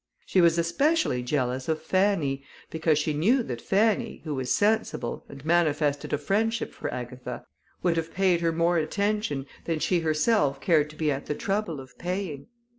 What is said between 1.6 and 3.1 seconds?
of Fanny, because